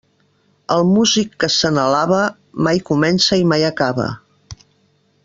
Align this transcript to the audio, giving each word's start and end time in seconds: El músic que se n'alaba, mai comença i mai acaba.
El 0.75 0.85
músic 0.91 1.35
que 1.43 1.49
se 1.57 1.71
n'alaba, 1.77 2.23
mai 2.69 2.83
comença 2.91 3.41
i 3.43 3.47
mai 3.53 3.67
acaba. 3.71 4.09